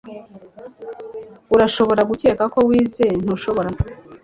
Urashobora 1.53 2.01
gukeka 2.09 2.43
ko 2.53 2.59
wize, 2.69 3.05
ntushobora? 3.21 3.69